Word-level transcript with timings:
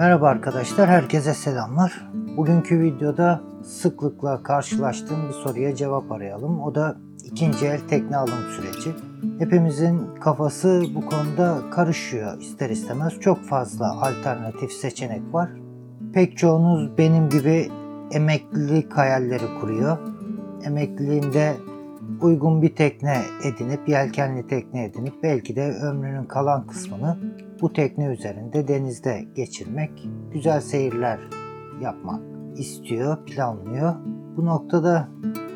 Merhaba 0.00 0.28
arkadaşlar, 0.28 0.88
herkese 0.88 1.34
selamlar. 1.34 2.10
Bugünkü 2.36 2.80
videoda 2.80 3.40
sıklıkla 3.64 4.42
karşılaştığım 4.42 5.28
bir 5.28 5.32
soruya 5.32 5.74
cevap 5.74 6.12
arayalım. 6.12 6.60
O 6.60 6.74
da 6.74 6.96
ikinci 7.24 7.66
el 7.66 7.80
tekne 7.88 8.16
alım 8.16 8.38
süreci. 8.56 8.90
Hepimizin 9.38 10.14
kafası 10.20 10.84
bu 10.94 11.06
konuda 11.06 11.58
karışıyor 11.70 12.40
ister 12.40 12.70
istemez. 12.70 13.20
Çok 13.20 13.44
fazla 13.44 14.00
alternatif 14.00 14.72
seçenek 14.72 15.22
var. 15.32 15.50
Pek 16.14 16.38
çoğunuz 16.38 16.98
benim 16.98 17.28
gibi 17.28 17.68
emeklilik 18.12 18.92
hayalleri 18.92 19.60
kuruyor. 19.60 19.98
Emekliliğinde 20.64 21.56
uygun 22.20 22.62
bir 22.62 22.74
tekne 22.74 23.22
edinip, 23.44 23.88
yelkenli 23.88 24.46
tekne 24.46 24.84
edinip 24.84 25.14
belki 25.22 25.56
de 25.56 25.72
ömrünün 25.82 26.24
kalan 26.24 26.66
kısmını 26.66 27.18
bu 27.60 27.72
tekne 27.72 28.04
üzerinde 28.06 28.68
denizde 28.68 29.24
geçirmek, 29.34 30.08
güzel 30.32 30.60
seyirler 30.60 31.18
yapmak 31.80 32.20
istiyor, 32.56 33.24
planlıyor. 33.26 33.94
Bu 34.36 34.46
noktada 34.46 35.08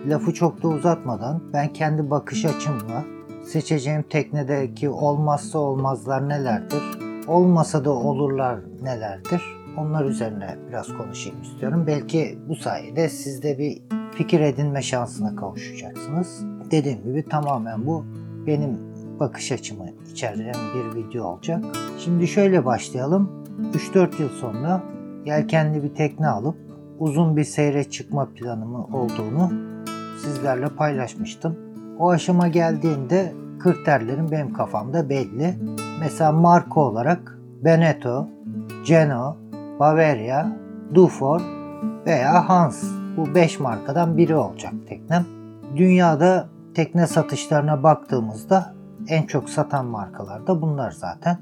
lafı 0.06 0.34
çok 0.34 0.62
da 0.62 0.68
uzatmadan 0.68 1.42
ben 1.52 1.72
kendi 1.72 2.10
bakış 2.10 2.44
açımla 2.44 3.04
seçeceğim 3.44 4.02
teknedeki 4.02 4.88
olmazsa 4.88 5.58
olmazlar 5.58 6.28
nelerdir, 6.28 6.82
olmasa 7.28 7.84
da 7.84 7.90
olurlar 7.90 8.60
nelerdir 8.82 9.42
onlar 9.76 10.04
üzerine 10.04 10.56
biraz 10.68 10.88
konuşayım 10.88 11.42
istiyorum. 11.42 11.84
Belki 11.86 12.38
bu 12.48 12.56
sayede 12.56 13.08
siz 13.08 13.42
de 13.42 13.58
bir 13.58 13.82
fikir 14.14 14.40
edinme 14.40 14.82
şansına 14.82 15.36
kavuşacaksınız. 15.36 16.44
Dediğim 16.70 17.02
gibi 17.02 17.28
tamamen 17.28 17.86
bu 17.86 18.04
benim 18.46 18.93
bakış 19.20 19.52
açımı 19.52 19.86
içeren 20.12 20.54
bir 20.74 21.04
video 21.04 21.24
olacak. 21.24 21.64
Şimdi 21.98 22.28
şöyle 22.28 22.64
başlayalım. 22.64 23.44
3-4 23.72 24.22
yıl 24.22 24.28
sonra 24.28 24.82
yelkenli 25.24 25.82
bir 25.82 25.94
tekne 25.94 26.28
alıp 26.28 26.56
uzun 26.98 27.36
bir 27.36 27.44
seyre 27.44 27.84
çıkma 27.84 28.28
planımı 28.34 28.84
olduğunu 28.84 29.52
sizlerle 30.22 30.68
paylaşmıştım. 30.68 31.56
O 31.98 32.10
aşama 32.10 32.48
geldiğinde 32.48 33.32
kriterlerim 33.58 34.30
benim 34.30 34.52
kafamda 34.52 35.08
belli. 35.08 35.58
Mesela 36.00 36.32
marka 36.32 36.80
olarak 36.80 37.38
Beneteau, 37.64 38.28
Geno, 38.86 39.36
Bavaria, 39.80 40.46
Dufour 40.94 41.40
veya 42.06 42.48
Hans 42.48 42.84
bu 43.16 43.34
5 43.34 43.60
markadan 43.60 44.16
biri 44.16 44.36
olacak 44.36 44.72
teknem. 44.88 45.24
Dünyada 45.76 46.48
tekne 46.74 47.06
satışlarına 47.06 47.82
baktığımızda 47.82 48.74
en 49.08 49.26
çok 49.26 49.50
satan 49.50 49.86
markalar 49.86 50.46
da 50.46 50.62
bunlar 50.62 50.90
zaten. 50.90 51.38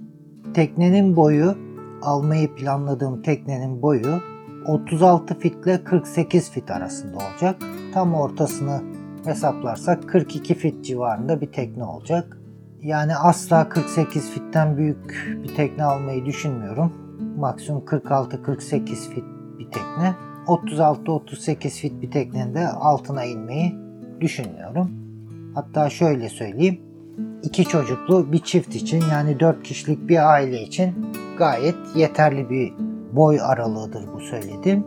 Teknenin 0.54 1.16
boyu, 1.16 1.54
almayı 2.02 2.54
planladığım 2.54 3.22
teknenin 3.22 3.82
boyu 3.82 4.20
36 4.66 5.38
fit 5.38 5.66
ile 5.66 5.84
48 5.84 6.50
fit 6.50 6.70
arasında 6.70 7.16
olacak. 7.16 7.56
Tam 7.94 8.14
ortasını 8.14 8.82
hesaplarsak 9.24 10.08
42 10.08 10.54
fit 10.54 10.84
civarında 10.84 11.40
bir 11.40 11.52
tekne 11.52 11.84
olacak. 11.84 12.38
Yani 12.82 13.16
asla 13.16 13.68
48 13.68 14.30
fitten 14.30 14.76
büyük 14.76 15.28
bir 15.42 15.54
tekne 15.54 15.84
almayı 15.84 16.24
düşünmüyorum. 16.24 16.92
Maksimum 17.38 17.84
46-48 17.84 18.84
fit 18.84 19.24
bir 19.58 19.70
tekne. 19.70 20.14
36-38 20.46 21.80
fit 21.80 22.02
bir 22.02 22.10
teknenin 22.10 22.54
de 22.54 22.68
altına 22.68 23.24
inmeyi 23.24 23.74
düşünmüyorum. 24.20 24.90
Hatta 25.54 25.90
şöyle 25.90 26.28
söyleyeyim. 26.28 26.80
İki 27.42 27.64
çocuklu 27.64 28.32
bir 28.32 28.38
çift 28.38 28.74
için 28.74 29.02
yani 29.10 29.40
4 29.40 29.62
kişilik 29.62 30.08
bir 30.08 30.32
aile 30.32 30.62
için 30.62 30.94
gayet 31.38 31.76
yeterli 31.94 32.50
bir 32.50 32.72
boy 33.12 33.40
aralığıdır 33.40 34.04
bu 34.14 34.20
söylediğim. 34.20 34.86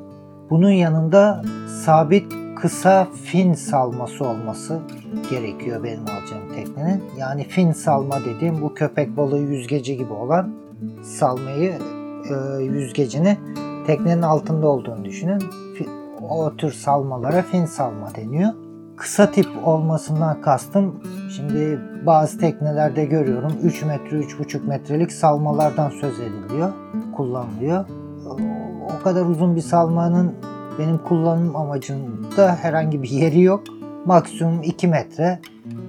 Bunun 0.50 0.72
yanında 0.72 1.42
sabit 1.86 2.33
kısa 2.56 3.08
fin 3.23 3.53
salması 3.53 4.26
olması 4.26 4.80
gerekiyor 5.30 5.83
benim 5.83 6.02
alacağım 6.02 6.55
teknenin. 6.55 7.04
Yani 7.17 7.44
fin 7.44 7.71
salma 7.71 8.20
dediğim 8.26 8.61
bu 8.61 8.73
köpek 8.73 9.17
balığı 9.17 9.39
yüzgeci 9.39 9.98
gibi 9.98 10.14
olan 10.14 10.54
salmayı 11.04 11.73
e, 12.30 12.64
yüzgecini 12.64 13.38
teknenin 13.88 14.21
altında 14.21 14.67
olduğunu 14.67 15.05
düşünün. 15.05 15.44
O 16.30 16.55
tür 16.55 16.71
salmalara 16.71 17.42
fin 17.42 17.65
salma 17.65 18.15
deniyor. 18.15 18.54
Kısa 18.98 19.32
tip 19.32 19.48
olmasından 19.64 20.42
kastım 20.42 21.04
şimdi 21.36 21.80
bazı 22.06 22.39
teknelerde 22.39 23.06
görüyorum 23.06 23.52
3 23.64 23.83
metre 23.83 24.20
3,5 24.20 24.67
metrelik 24.67 25.11
salmalardan 25.11 25.89
söz 25.89 26.20
ediliyor, 26.20 26.73
kullanılıyor. 27.16 27.86
O 29.00 29.04
kadar 29.04 29.26
uzun 29.26 29.56
bir 29.56 29.61
salmanın 29.61 30.36
benim 30.80 30.98
kullanım 30.98 31.56
amacında 31.56 32.56
herhangi 32.56 33.04
bir 33.04 33.10
yeri 33.10 33.42
yok. 33.42 33.64
Maksimum 34.06 34.64
2 34.64 34.88
metre, 34.88 35.39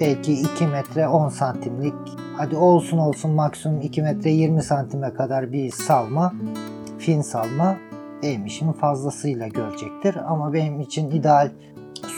belki 0.00 0.32
2 0.32 0.66
metre 0.66 1.08
10 1.08 1.28
santimlik, 1.28 1.94
hadi 2.36 2.56
olsun 2.56 2.98
olsun 2.98 3.30
maksimum 3.30 3.80
2 3.80 4.02
metre 4.02 4.30
20 4.30 4.62
santime 4.62 5.14
kadar 5.14 5.52
bir 5.52 5.70
salma, 5.70 6.34
fin 6.98 7.20
salma 7.20 7.76
benim 8.22 8.46
işimi 8.46 8.72
fazlasıyla 8.72 9.48
görecektir. 9.48 10.16
Ama 10.26 10.52
benim 10.52 10.80
için 10.80 11.10
ideal 11.10 11.50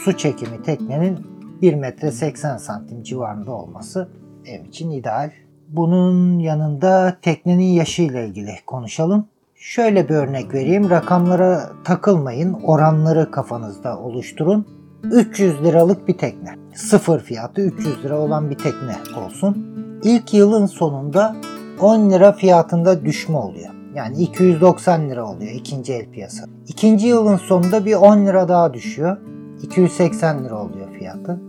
su 0.05 0.17
çekimi 0.17 0.63
teknenin 0.63 1.19
1 1.61 1.73
metre 1.73 2.11
80 2.11 2.57
santim 2.57 3.03
civarında 3.03 3.51
olması 3.51 4.09
benim 4.45 4.65
için 4.65 4.91
ideal. 4.91 5.31
Bunun 5.67 6.39
yanında 6.39 7.17
teknenin 7.21 7.63
yaşı 7.63 8.01
ile 8.01 8.27
ilgili 8.27 8.51
konuşalım. 8.65 9.27
Şöyle 9.55 10.09
bir 10.09 10.15
örnek 10.15 10.53
vereyim. 10.53 10.89
Rakamlara 10.89 11.69
takılmayın. 11.83 12.53
Oranları 12.53 13.31
kafanızda 13.31 13.99
oluşturun. 13.99 14.67
300 15.03 15.63
liralık 15.63 16.07
bir 16.07 16.17
tekne. 16.17 16.55
Sıfır 16.75 17.19
fiyatı 17.19 17.61
300 17.61 18.03
lira 18.03 18.19
olan 18.19 18.49
bir 18.49 18.57
tekne 18.57 18.95
olsun. 19.25 19.75
İlk 20.03 20.33
yılın 20.33 20.65
sonunda 20.65 21.35
10 21.79 22.09
lira 22.09 22.31
fiyatında 22.31 23.05
düşme 23.05 23.37
oluyor. 23.37 23.69
Yani 23.95 24.17
290 24.17 25.09
lira 25.09 25.25
oluyor 25.25 25.51
ikinci 25.51 25.93
el 25.93 26.09
piyasa. 26.11 26.45
İkinci 26.67 27.07
yılın 27.07 27.37
sonunda 27.37 27.85
bir 27.85 27.95
10 27.95 28.25
lira 28.25 28.47
daha 28.47 28.73
düşüyor. 28.73 29.17
280 29.63 30.43
lira 30.43 30.63
oluyor 30.63 30.91
fiyatı. 30.99 31.39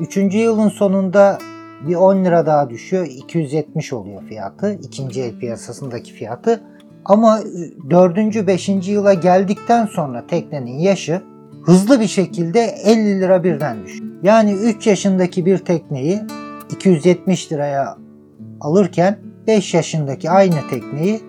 Üçüncü 0.00 0.38
yılın 0.38 0.68
sonunda 0.68 1.38
bir 1.88 1.94
10 1.94 2.24
lira 2.24 2.46
daha 2.46 2.70
düşüyor. 2.70 3.06
270 3.06 3.92
oluyor 3.92 4.22
fiyatı. 4.22 4.72
ikinci 4.72 5.22
el 5.22 5.38
piyasasındaki 5.38 6.12
fiyatı. 6.12 6.60
Ama 7.04 7.40
dördüncü, 7.90 8.46
beşinci 8.46 8.92
yıla 8.92 9.14
geldikten 9.14 9.86
sonra 9.86 10.26
teknenin 10.26 10.78
yaşı 10.78 11.22
hızlı 11.62 12.00
bir 12.00 12.06
şekilde 12.06 12.60
50 12.60 13.20
lira 13.20 13.44
birden 13.44 13.84
düşüyor. 13.84 14.12
Yani 14.22 14.52
3 14.52 14.86
yaşındaki 14.86 15.46
bir 15.46 15.58
tekneyi 15.58 16.20
270 16.70 17.52
liraya 17.52 17.96
alırken 18.60 19.18
5 19.46 19.74
yaşındaki 19.74 20.30
aynı 20.30 20.68
tekneyi 20.70 21.20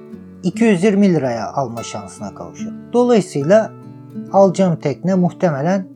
220 0.44 1.14
liraya 1.14 1.52
alma 1.52 1.84
şansına 1.84 2.36
kavuşuyor. 2.36 2.74
Dolayısıyla 2.94 3.72
alacağım 4.34 4.80
tekne 4.80 5.16
muhtemelen 5.16 5.88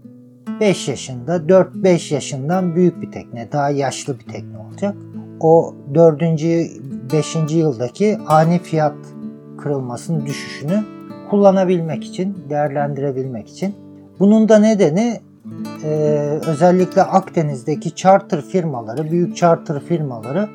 5 0.60 0.88
yaşında, 0.88 1.36
4-5 1.36 2.14
yaşından 2.14 2.76
büyük 2.76 3.02
bir 3.02 3.12
tekne, 3.12 3.52
daha 3.52 3.70
yaşlı 3.70 4.20
bir 4.20 4.26
tekne 4.26 4.58
olacak. 4.58 4.96
O 5.40 5.76
4. 5.94 6.22
5. 6.22 7.36
yıldaki 7.50 8.18
ani 8.28 8.60
fiyat 8.60 8.96
kırılmasının 9.58 10.26
düşüşünü 10.26 10.84
kullanabilmek 11.30 12.04
için, 12.04 12.38
değerlendirebilmek 12.50 13.50
için. 13.50 13.76
Bunun 14.20 14.50
da 14.50 14.60
nedeni 14.60 15.20
e, 15.84 15.90
özellikle 16.48 17.04
Akdeniz'deki 17.04 17.96
charter 17.96 18.42
firmaları, 18.42 19.12
büyük 19.12 19.38
charter 19.38 19.80
firmaları 19.80 20.48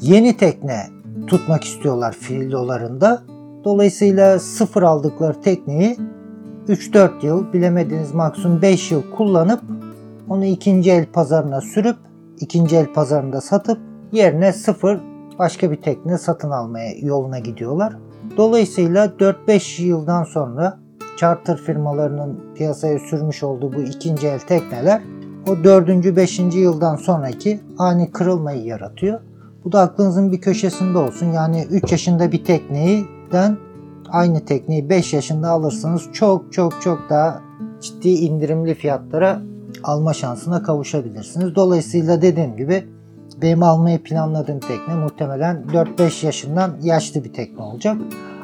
yeni 0.00 0.36
tekne 0.36 0.86
tutmak 1.26 1.64
istiyorlar 1.64 2.12
filolarında. 2.12 3.22
Dolayısıyla 3.64 4.38
sıfır 4.38 4.82
aldıkları 4.82 5.40
tekneyi 5.40 5.96
3-4 6.68 7.26
yıl 7.26 7.52
bilemediğiniz 7.52 8.14
maksimum 8.14 8.62
5 8.62 8.92
yıl 8.92 9.02
kullanıp 9.16 9.60
onu 10.28 10.44
ikinci 10.44 10.90
el 10.90 11.06
pazarına 11.06 11.60
sürüp 11.60 11.96
ikinci 12.40 12.76
el 12.76 12.92
pazarında 12.92 13.40
satıp 13.40 13.78
yerine 14.12 14.52
sıfır 14.52 15.00
başka 15.38 15.70
bir 15.70 15.82
tekne 15.82 16.18
satın 16.18 16.50
almaya 16.50 16.92
yoluna 17.02 17.38
gidiyorlar. 17.38 17.96
Dolayısıyla 18.36 19.06
4-5 19.06 19.82
yıldan 19.82 20.24
sonra 20.24 20.78
charter 21.16 21.56
firmalarının 21.56 22.40
piyasaya 22.54 22.98
sürmüş 22.98 23.42
olduğu 23.42 23.72
bu 23.72 23.82
ikinci 23.82 24.26
el 24.26 24.38
tekneler 24.38 25.02
o 25.48 25.64
4. 25.64 26.16
5. 26.16 26.38
yıldan 26.38 26.96
sonraki 26.96 27.60
ani 27.78 28.10
kırılmayı 28.10 28.64
yaratıyor. 28.64 29.20
Bu 29.64 29.72
da 29.72 29.80
aklınızın 29.80 30.32
bir 30.32 30.40
köşesinde 30.40 30.98
olsun. 30.98 31.32
Yani 31.32 31.66
3 31.70 31.92
yaşında 31.92 32.32
bir 32.32 32.44
tekneyden 32.44 33.56
aynı 34.10 34.44
tekneyi 34.44 34.90
5 34.90 35.12
yaşında 35.12 35.50
alırsanız 35.50 36.02
çok 36.12 36.52
çok 36.52 36.82
çok 36.82 37.10
daha 37.10 37.40
ciddi 37.80 38.08
indirimli 38.08 38.74
fiyatlara 38.74 39.42
alma 39.84 40.12
şansına 40.12 40.62
kavuşabilirsiniz. 40.62 41.54
Dolayısıyla 41.54 42.22
dediğim 42.22 42.56
gibi 42.56 42.86
benim 43.42 43.62
almayı 43.62 44.02
planladığım 44.02 44.60
tekne 44.60 44.94
muhtemelen 44.94 45.64
4-5 45.72 46.26
yaşından 46.26 46.76
yaşlı 46.82 47.24
bir 47.24 47.32
tekne 47.32 47.62
olacak. 47.62 47.96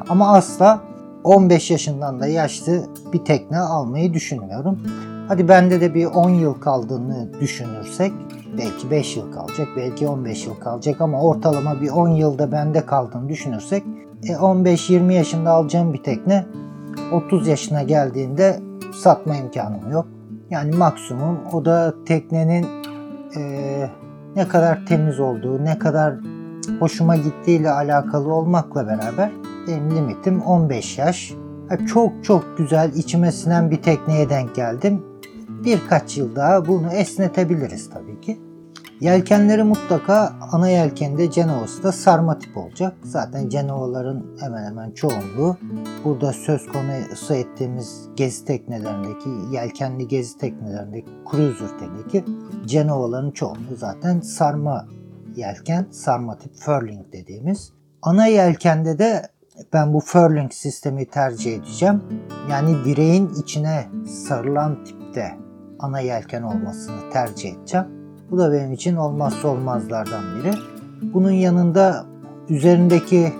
Ama 0.09 0.33
asla 0.33 0.81
15 1.23 1.71
yaşından 1.71 2.19
da 2.19 2.27
yaşlı 2.27 2.83
bir 3.13 3.25
tekne 3.25 3.59
almayı 3.59 4.13
düşünmüyorum. 4.13 4.79
Hadi 5.27 5.47
bende 5.47 5.81
de 5.81 5.93
bir 5.93 6.05
10 6.05 6.29
yıl 6.29 6.53
kaldığını 6.53 7.29
düşünürsek 7.41 8.11
belki 8.57 8.91
5 8.91 9.17
yıl 9.17 9.31
kalacak, 9.31 9.67
belki 9.77 10.07
15 10.07 10.45
yıl 10.45 10.55
kalacak 10.55 11.01
ama 11.01 11.21
ortalama 11.21 11.81
bir 11.81 11.89
10 11.89 12.09
yılda 12.09 12.51
bende 12.51 12.85
kaldığını 12.85 13.29
düşünürsek 13.29 13.83
15-20 14.27 15.11
e, 15.11 15.15
yaşında 15.15 15.51
alacağım 15.51 15.93
bir 15.93 16.03
tekne 16.03 16.45
30 17.11 17.47
yaşına 17.47 17.83
geldiğinde 17.83 18.59
satma 18.93 19.35
imkanım 19.35 19.91
yok. 19.91 20.07
Yani 20.49 20.75
maksimum 20.75 21.39
o 21.53 21.65
da 21.65 21.93
teknenin 22.05 22.67
e, 23.37 23.41
ne 24.35 24.47
kadar 24.47 24.85
temiz 24.85 25.19
olduğu, 25.19 25.65
ne 25.65 25.79
kadar 25.79 26.15
hoşuma 26.79 27.15
gittiğiyle 27.15 27.71
alakalı 27.71 28.33
olmakla 28.33 28.87
beraber 28.87 29.31
benim 29.67 29.95
limitim 29.95 30.41
15 30.41 30.97
yaş. 30.97 31.33
Çok 31.87 32.23
çok 32.23 32.57
güzel 32.57 32.93
içime 32.93 33.31
sinen 33.31 33.71
bir 33.71 33.81
tekneye 33.81 34.29
denk 34.29 34.55
geldim. 34.55 35.03
Birkaç 35.65 36.17
yıl 36.17 36.35
daha 36.35 36.67
bunu 36.67 36.93
esnetebiliriz 36.93 37.89
tabii 37.89 38.21
ki. 38.21 38.39
Yelkenleri 38.99 39.63
mutlaka 39.63 40.33
ana 40.51 40.69
yelkende 40.69 41.31
Cenova'sı 41.31 41.83
da 41.83 41.91
sarma 41.91 42.39
tip 42.39 42.57
olacak. 42.57 42.93
Zaten 43.03 43.49
Cenova'ların 43.49 44.37
hemen 44.39 44.65
hemen 44.65 44.91
çoğunluğu 44.91 45.57
burada 46.03 46.33
söz 46.33 46.65
konusu 46.67 47.33
ettiğimiz 47.33 48.09
gezi 48.15 48.45
teknelerindeki, 48.45 49.29
yelkenli 49.51 50.07
gezi 50.07 50.37
teknelerindeki, 50.37 51.07
cruiser 51.31 51.79
teknedeki 51.79 52.25
Cenova'ların 52.65 53.31
çoğunluğu 53.31 53.75
zaten 53.77 54.19
sarma 54.19 54.87
yelken, 55.35 55.87
sarma 55.91 56.37
tip 56.37 56.55
furling 56.55 57.13
dediğimiz. 57.13 57.73
Ana 58.01 58.25
yelkende 58.25 58.99
de 58.99 59.21
ben 59.73 59.93
bu 59.93 59.99
furling 59.99 60.53
sistemi 60.53 61.05
tercih 61.05 61.55
edeceğim. 61.55 62.01
Yani 62.49 62.85
direğin 62.85 63.29
içine 63.41 63.87
sarılan 64.27 64.83
tipte 64.85 65.37
ana 65.79 65.99
yelken 65.99 66.41
olmasını 66.41 67.09
tercih 67.13 67.55
edeceğim. 67.55 68.02
Bu 68.33 68.37
da 68.37 68.51
benim 68.51 68.73
için 68.73 68.95
olmazsa 68.95 69.47
olmazlardan 69.47 70.23
biri. 70.35 70.53
Bunun 71.13 71.31
yanında 71.31 72.05
üzerindeki 72.49 73.33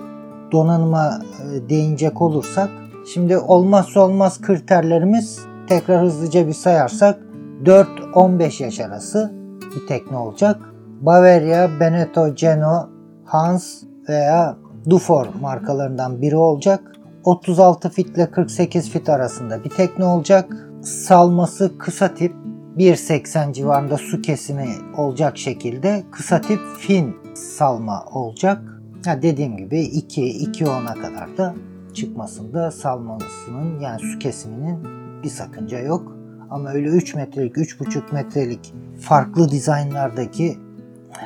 donanıma 0.52 1.20
e, 1.20 1.70
değinecek 1.70 2.22
olursak 2.22 2.70
şimdi 3.14 3.38
olmazsa 3.38 4.00
olmaz 4.00 4.42
kriterlerimiz 4.42 5.40
tekrar 5.68 6.06
hızlıca 6.06 6.48
bir 6.48 6.54
sayarsak 6.54 7.20
4-15 7.64 8.64
yaş 8.64 8.80
arası 8.80 9.34
bir 9.76 9.88
tekne 9.88 10.18
olacak. 10.18 10.60
Bavaria, 11.02 11.80
Beneteau, 11.80 12.36
Geno, 12.36 12.90
Hans 13.26 13.84
veya 14.10 14.58
Dufour 14.90 15.26
markalarından 15.42 16.22
biri 16.22 16.38
olacak. 16.38 16.80
36 17.24 17.90
fit 17.90 18.18
ile 18.18 18.32
48 18.32 18.90
fit 18.90 19.10
arasında 19.10 19.64
bir 19.64 19.70
tekne 19.70 20.06
olacak. 20.06 20.70
Salması 20.82 21.78
kısa 21.78 22.14
tip 22.14 22.43
1.80 22.78 23.54
civarında 23.54 23.98
su 23.98 24.22
kesimi 24.22 24.70
olacak 24.98 25.38
şekilde 25.38 26.04
kısa 26.12 26.42
tip 26.42 26.60
fin 26.80 27.16
salma 27.34 28.06
olacak. 28.06 28.62
Ha 29.06 29.22
dediğim 29.22 29.58
gibi 29.58 29.80
2-2.10'a 29.80 30.94
kadar 30.94 31.38
da 31.38 31.56
çıkmasında 31.94 32.72
salmasının 32.72 33.80
yani 33.80 34.00
su 34.00 34.20
kesiminin 34.20 34.78
bir 35.24 35.30
sakınca 35.30 35.80
yok. 35.80 36.18
Ama 36.50 36.70
öyle 36.70 36.88
3 36.88 37.16
metrelik, 37.16 37.56
3,5 37.56 38.14
metrelik 38.14 38.74
farklı 39.00 39.50
dizaynlardaki 39.50 40.58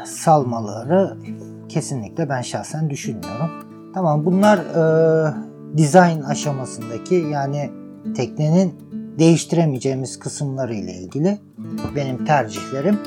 salmaları 0.05 1.17
kesinlikle 1.69 2.29
ben 2.29 2.41
şahsen 2.41 2.89
düşünmüyorum. 2.89 3.49
Tamam 3.93 4.25
bunlar 4.25 4.57
e, 4.57 5.33
dizayn 5.77 6.21
aşamasındaki 6.21 7.15
yani 7.15 7.71
teknenin 8.15 8.73
değiştiremeyeceğimiz 9.19 10.19
kısımları 10.19 10.75
ile 10.75 10.93
ilgili 10.93 11.37
benim 11.95 12.25
tercihlerim. 12.25 12.99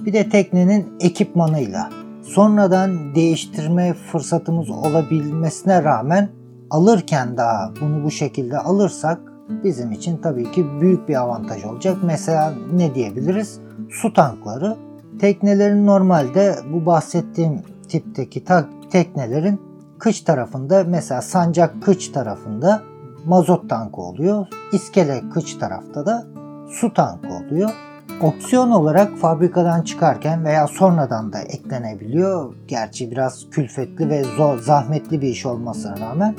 Bir 0.00 0.12
de 0.12 0.28
teknenin 0.28 0.86
ekipmanıyla 1.00 1.90
sonradan 2.22 3.14
değiştirme 3.14 3.94
fırsatımız 3.94 4.70
olabilmesine 4.70 5.84
rağmen 5.84 6.28
alırken 6.70 7.36
daha 7.36 7.72
bunu 7.80 8.04
bu 8.04 8.10
şekilde 8.10 8.58
alırsak 8.58 9.20
bizim 9.64 9.92
için 9.92 10.16
tabii 10.16 10.52
ki 10.52 10.66
büyük 10.80 11.08
bir 11.08 11.14
avantaj 11.14 11.64
olacak. 11.64 11.96
Mesela 12.02 12.54
ne 12.72 12.94
diyebiliriz? 12.94 13.58
Su 13.90 14.12
tankları. 14.12 14.76
Teknelerin 15.20 15.86
normalde 15.86 16.54
bu 16.72 16.86
bahsettiğim 16.86 17.62
tipteki 17.88 18.44
teknelerin 18.90 19.60
kıç 19.98 20.20
tarafında 20.20 20.84
mesela 20.84 21.22
sancak 21.22 21.82
kıç 21.82 22.08
tarafında 22.08 22.82
mazot 23.26 23.70
tankı 23.70 24.00
oluyor. 24.00 24.46
İskele 24.72 25.22
kıç 25.34 25.54
tarafta 25.54 26.06
da 26.06 26.26
su 26.68 26.92
tankı 26.92 27.28
oluyor. 27.28 27.70
Opsiyon 28.22 28.70
olarak 28.70 29.18
fabrikadan 29.18 29.82
çıkarken 29.82 30.44
veya 30.44 30.66
sonradan 30.66 31.32
da 31.32 31.40
eklenebiliyor. 31.40 32.54
Gerçi 32.68 33.10
biraz 33.10 33.50
külfetli 33.50 34.08
ve 34.08 34.24
zor, 34.24 34.58
zahmetli 34.58 35.20
bir 35.20 35.28
iş 35.28 35.46
olmasına 35.46 36.00
rağmen 36.00 36.34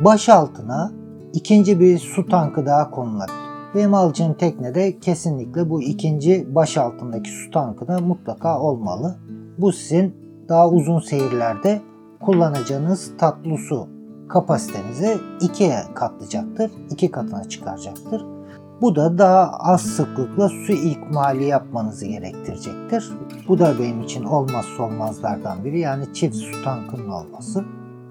baş 0.00 0.28
altına 0.28 0.92
ikinci 1.32 1.80
bir 1.80 1.98
su 1.98 2.26
tankı 2.26 2.66
daha 2.66 2.90
konulabilir. 2.90 3.40
Benim 3.74 3.94
alacağım 3.94 4.34
teknede 4.34 4.98
kesinlikle 4.98 5.70
bu 5.70 5.82
ikinci 5.82 6.54
baş 6.54 6.78
altındaki 6.78 7.30
su 7.30 7.50
tankı 7.50 7.88
da 7.88 7.98
mutlaka 7.98 8.60
olmalı. 8.60 9.18
Bu 9.58 9.72
sizin 9.72 10.14
daha 10.48 10.68
uzun 10.68 11.00
seyirlerde 11.00 11.80
kullanacağınız 12.20 13.10
tatlı 13.18 13.58
su 13.58 13.99
kapasitenizi 14.30 15.18
ikiye 15.40 15.82
katlayacaktır. 15.94 16.70
iki 16.90 17.10
katına 17.10 17.44
çıkaracaktır. 17.44 18.24
Bu 18.80 18.96
da 18.96 19.18
daha 19.18 19.50
az 19.50 19.80
sıklıkla 19.80 20.48
su 20.48 20.72
ikmali 20.72 21.44
yapmanızı 21.44 22.06
gerektirecektir. 22.06 23.10
Bu 23.48 23.58
da 23.58 23.78
benim 23.78 24.02
için 24.02 24.24
olmazsa 24.24 24.82
olmazlardan 24.82 25.64
biri. 25.64 25.80
Yani 25.80 26.14
çift 26.14 26.36
su 26.36 26.64
tankının 26.64 27.08
olması. 27.08 27.64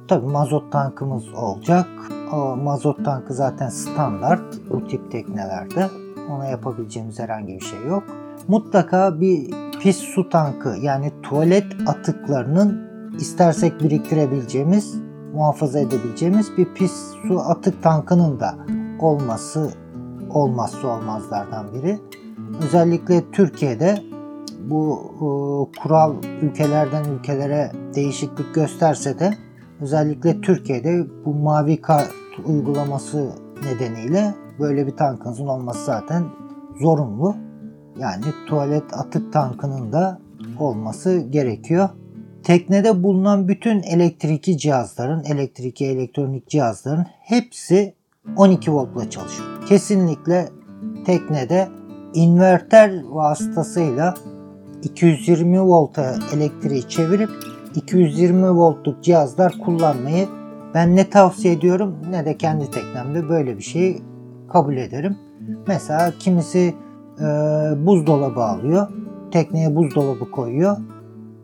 Tabi 0.07 0.27
mazot 0.27 0.71
tankımız 0.71 1.33
olacak. 1.33 1.88
O 2.33 2.56
mazot 2.56 3.06
tankı 3.06 3.33
zaten 3.33 3.69
standart 3.69 4.69
bu 4.69 4.88
tip 4.88 5.12
teknelerde. 5.12 5.89
Ona 6.31 6.45
yapabileceğimiz 6.45 7.19
herhangi 7.19 7.56
bir 7.56 7.65
şey 7.65 7.86
yok. 7.88 8.04
Mutlaka 8.48 9.22
bir 9.22 9.51
pis 9.81 9.98
su 9.98 10.30
tankı 10.30 10.75
yani 10.81 11.12
tuvalet 11.24 11.65
atıklarının 11.88 12.89
istersek 13.18 13.83
biriktirebileceğimiz, 13.83 15.09
muhafaza 15.34 15.80
edebileceğimiz 15.80 16.58
bir 16.58 16.66
pis 16.66 16.92
su 17.28 17.40
atık 17.40 17.84
tankının 17.84 18.40
da 18.40 18.56
olması 19.00 19.74
olmazsa 20.30 20.88
olmazlardan 20.88 21.74
biri. 21.74 22.00
Özellikle 22.63 23.32
Türkiye'de 23.32 23.98
bu 24.70 25.00
e, 25.15 25.25
kural 25.82 26.15
ülkelerden 26.42 27.03
ülkelere 27.03 27.72
değişiklik 27.96 28.56
gösterse 28.56 29.20
de 29.20 29.34
özellikle 29.82 30.42
Türkiye'de 30.42 31.08
bu 31.25 31.34
mavi 31.34 31.82
kart 31.82 32.12
uygulaması 32.46 33.30
nedeniyle 33.63 34.36
böyle 34.60 34.88
bir 34.88 34.98
tankınızın 34.98 35.48
olması 35.48 35.86
zaten 35.86 36.24
zorunlu. 36.80 37.36
Yani 38.00 38.24
tuvalet 38.48 38.94
atık 38.94 39.34
tankının 39.34 39.92
da 39.92 40.20
olması 40.60 41.20
gerekiyor. 41.20 41.89
Teknede 42.43 43.03
bulunan 43.03 43.48
bütün 43.48 43.84
elektrikli 43.84 44.58
cihazların, 44.58 45.24
elektrikli 45.24 45.86
elektronik 45.86 46.50
cihazların 46.50 47.05
hepsi 47.19 47.93
12 48.36 48.72
voltla 48.72 49.10
çalışıyor. 49.10 49.50
Kesinlikle 49.67 50.50
teknede 51.05 51.67
inverter 52.13 53.03
vasıtasıyla 53.03 54.13
220 54.84 55.62
volta 55.62 56.15
elektriği 56.36 56.89
çevirip 56.89 57.29
220 57.75 58.51
voltluk 58.51 59.03
cihazlar 59.03 59.58
kullanmayı 59.65 60.27
ben 60.74 60.96
ne 60.96 61.10
tavsiye 61.10 61.53
ediyorum 61.53 61.96
ne 62.10 62.25
de 62.25 62.38
kendi 62.38 62.72
teknemde 62.72 63.29
böyle 63.29 63.58
bir 63.58 63.63
şeyi 63.63 64.01
kabul 64.50 64.77
ederim. 64.77 65.17
Mesela 65.67 66.13
kimisi 66.19 66.75
e, 67.19 67.24
buzdolabı 67.86 68.43
alıyor. 68.43 68.88
Tekneye 69.31 69.75
buzdolabı 69.75 70.31
koyuyor. 70.31 70.77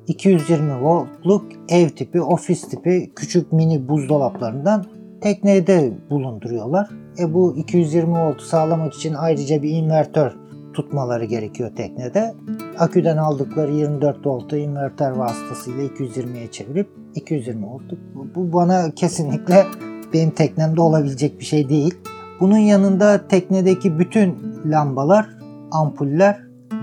220 0.07 0.81
voltluk 0.81 1.45
ev 1.69 1.89
tipi, 1.89 2.21
ofis 2.21 2.69
tipi 2.69 3.11
küçük 3.15 3.53
mini 3.53 3.89
buzdolaplarından 3.89 4.85
teknede 5.21 5.93
bulunduruyorlar. 6.09 6.89
E 7.19 7.33
bu 7.33 7.57
220 7.57 8.13
voltu 8.13 8.45
sağlamak 8.45 8.93
için 8.93 9.13
ayrıca 9.13 9.63
bir 9.63 9.69
invertör 9.69 10.31
tutmaları 10.73 11.25
gerekiyor 11.25 11.71
teknede. 11.75 12.33
Aküden 12.79 13.17
aldıkları 13.17 13.71
24 13.71 14.27
voltu 14.27 14.57
inverter 14.57 15.11
vasıtasıyla 15.11 15.83
220'ye 15.83 16.51
çevirip 16.51 16.89
220 17.15 17.65
voltluk. 17.65 17.99
Bu 18.35 18.53
bana 18.53 18.91
kesinlikle 18.91 19.65
benim 20.13 20.31
teknemde 20.31 20.81
olabilecek 20.81 21.39
bir 21.39 21.45
şey 21.45 21.69
değil. 21.69 21.95
Bunun 22.39 22.57
yanında 22.57 23.27
teknedeki 23.27 23.99
bütün 23.99 24.37
lambalar, 24.65 25.29
ampuller 25.71 26.41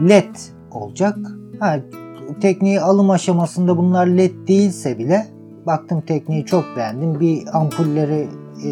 LED 0.08 0.34
olacak. 0.70 1.18
Ha, 1.60 1.80
tekniği 2.40 2.80
alım 2.80 3.10
aşamasında 3.10 3.76
bunlar 3.76 4.06
led 4.06 4.48
değilse 4.48 4.98
bile 4.98 5.26
baktım 5.66 6.00
tekniği 6.00 6.46
çok 6.46 6.64
beğendim. 6.76 7.20
Bir 7.20 7.58
ampulleri 7.58 8.28
e, 8.64 8.68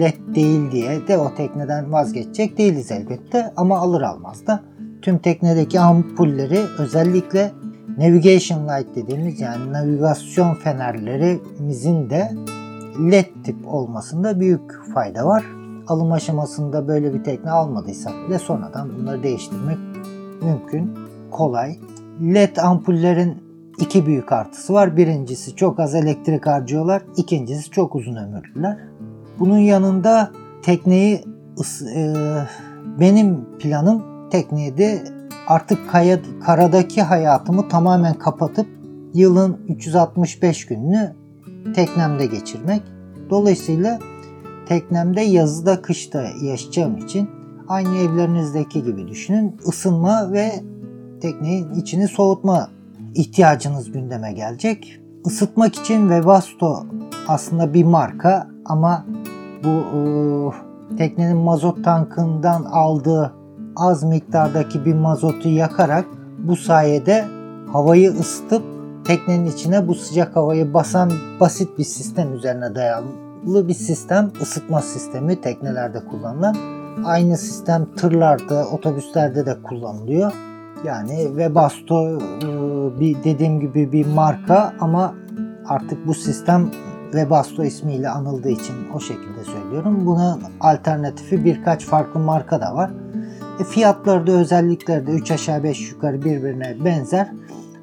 led 0.00 0.34
değil 0.34 0.70
diye 0.72 1.08
de 1.08 1.18
o 1.18 1.34
tekneden 1.34 1.92
vazgeçecek 1.92 2.58
değiliz 2.58 2.90
elbette 2.90 3.52
ama 3.56 3.78
alır 3.78 4.02
almaz 4.02 4.46
da 4.46 4.62
tüm 5.02 5.18
teknedeki 5.18 5.80
ampulleri 5.80 6.60
özellikle 6.78 7.52
navigation 7.98 8.68
light 8.68 8.96
dediğimiz 8.96 9.40
yani 9.40 9.72
navigasyon 9.72 10.54
fenerlerimizin 10.54 12.10
de 12.10 12.32
led 13.10 13.26
tip 13.44 13.56
olmasında 13.66 14.40
büyük 14.40 14.94
fayda 14.94 15.26
var. 15.26 15.44
Alım 15.86 16.12
aşamasında 16.12 16.88
böyle 16.88 17.14
bir 17.14 17.24
tekne 17.24 17.50
almadıysak 17.50 18.14
bile 18.28 18.38
sonradan 18.38 18.90
bunları 18.98 19.22
değiştirmek 19.22 19.78
mümkün, 20.42 20.98
kolay. 21.30 21.76
LED 22.20 22.56
ampullerin 22.56 23.42
iki 23.78 24.06
büyük 24.06 24.32
artısı 24.32 24.72
var. 24.72 24.96
Birincisi 24.96 25.56
çok 25.56 25.80
az 25.80 25.94
elektrik 25.94 26.46
harcıyorlar. 26.46 27.02
İkincisi 27.16 27.70
çok 27.70 27.94
uzun 27.94 28.16
ömürlüler. 28.16 28.78
Bunun 29.38 29.58
yanında 29.58 30.30
tekneyi 30.62 31.24
e, 31.96 32.14
benim 33.00 33.58
planım 33.58 34.02
teknede 34.30 35.04
artık 35.46 35.90
kaya, 35.90 36.18
karadaki 36.46 37.02
hayatımı 37.02 37.68
tamamen 37.68 38.14
kapatıp 38.14 38.66
yılın 39.14 39.60
365 39.68 40.66
gününü 40.66 41.14
teknemde 41.74 42.26
geçirmek. 42.26 42.82
Dolayısıyla 43.30 43.98
teknemde 44.68 45.20
yazıda 45.20 45.82
kışta 45.82 46.24
yaşayacağım 46.42 46.96
için 46.96 47.30
aynı 47.68 47.96
evlerinizdeki 47.96 48.84
gibi 48.84 49.08
düşünün. 49.08 49.56
Isınma 49.66 50.32
ve 50.32 50.52
teknenin 51.24 51.74
içini 51.74 52.08
soğutma 52.08 52.68
ihtiyacınız 53.14 53.92
gündeme 53.92 54.32
gelecek. 54.32 55.00
Isıtmak 55.26 55.74
için 55.74 56.00
Webasto 56.00 56.86
aslında 57.28 57.74
bir 57.74 57.84
marka 57.84 58.48
ama 58.64 59.06
bu 59.64 59.68
e, 59.68 60.96
teknenin 60.96 61.36
mazot 61.36 61.84
tankından 61.84 62.64
aldığı 62.64 63.32
az 63.76 64.02
miktardaki 64.02 64.84
bir 64.84 64.94
mazotu 64.94 65.48
yakarak 65.48 66.04
bu 66.38 66.56
sayede 66.56 67.24
havayı 67.72 68.10
ısıtıp 68.10 68.62
teknenin 69.06 69.46
içine 69.46 69.88
bu 69.88 69.94
sıcak 69.94 70.36
havayı 70.36 70.74
basan 70.74 71.10
basit 71.40 71.78
bir 71.78 71.84
sistem 71.84 72.34
üzerine 72.34 72.74
dayalı 72.74 73.68
bir 73.68 73.74
sistem 73.74 74.30
ısıtma 74.42 74.80
sistemi 74.80 75.40
teknelerde 75.40 76.00
kullanılan. 76.04 76.56
Aynı 77.04 77.36
sistem 77.36 77.86
tırlarda, 77.96 78.66
otobüslerde 78.72 79.46
de 79.46 79.62
kullanılıyor. 79.62 80.32
Yani 80.84 81.24
Webasto 81.26 82.18
e, 82.18 82.20
bir 83.00 83.24
dediğim 83.24 83.60
gibi 83.60 83.92
bir 83.92 84.06
marka 84.06 84.72
ama 84.80 85.14
artık 85.66 86.06
bu 86.06 86.14
sistem 86.14 86.70
Webasto 87.10 87.64
ismiyle 87.64 88.08
anıldığı 88.08 88.50
için 88.50 88.74
o 88.94 89.00
şekilde 89.00 89.44
söylüyorum. 89.44 90.06
Buna 90.06 90.38
alternatifi 90.60 91.44
birkaç 91.44 91.86
farklı 91.86 92.20
marka 92.20 92.60
da 92.60 92.74
var. 92.74 92.90
E 93.60 93.64
fiyatları 93.64 94.26
da 94.26 94.32
özellikleri 94.32 95.06
de 95.06 95.10
3 95.10 95.30
aşağı 95.30 95.62
5 95.62 95.92
yukarı 95.92 96.22
birbirine 96.22 96.76
benzer. 96.84 97.32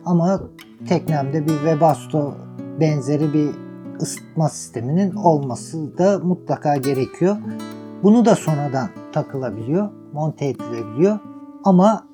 Ama 0.06 0.42
teknemde 0.88 1.46
bir 1.46 1.54
Webasto 1.54 2.34
benzeri 2.80 3.34
bir 3.34 3.50
ısıtma 4.02 4.50
sisteminin 4.50 5.16
olması 5.16 5.98
da 5.98 6.20
mutlaka 6.20 6.76
gerekiyor. 6.76 7.38
Bunu 8.04 8.26
da 8.26 8.36
sonradan 8.36 8.90
takılabiliyor, 9.14 9.90
monte 10.14 10.46
edilebiliyor. 10.46 11.20
Ama 11.64 12.11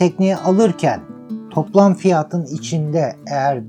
tekneyi 0.00 0.36
alırken 0.36 1.00
toplam 1.50 1.94
fiyatın 1.94 2.44
içinde 2.44 3.16
eğer 3.26 3.62